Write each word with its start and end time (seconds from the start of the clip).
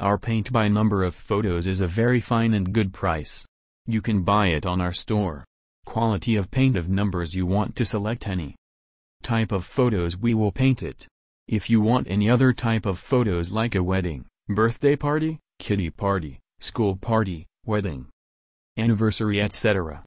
Our 0.00 0.18
paint 0.18 0.52
by 0.52 0.66
number 0.66 1.04
of 1.04 1.14
photos 1.14 1.68
is 1.68 1.80
a 1.80 1.86
very 1.86 2.20
fine 2.20 2.52
and 2.52 2.72
good 2.72 2.92
price. 2.92 3.46
You 3.86 4.00
can 4.00 4.22
buy 4.22 4.48
it 4.48 4.66
on 4.66 4.80
our 4.80 4.92
store. 4.92 5.44
Quality 5.86 6.34
of 6.34 6.50
paint 6.50 6.76
of 6.76 6.88
numbers 6.88 7.36
you 7.36 7.46
want 7.46 7.76
to 7.76 7.84
select 7.84 8.26
any 8.26 8.56
type 9.22 9.52
of 9.52 9.64
photos 9.64 10.16
we 10.18 10.34
will 10.34 10.50
paint 10.50 10.82
it. 10.82 11.06
If 11.46 11.70
you 11.70 11.80
want 11.80 12.08
any 12.10 12.28
other 12.28 12.52
type 12.52 12.86
of 12.86 12.98
photos 12.98 13.52
like 13.52 13.76
a 13.76 13.84
wedding, 13.84 14.24
birthday 14.48 14.96
party, 14.96 15.38
kitty 15.60 15.90
party, 15.90 16.40
school 16.58 16.96
party, 16.96 17.46
wedding, 17.64 18.06
anniversary 18.76 19.40
etc. 19.40 20.02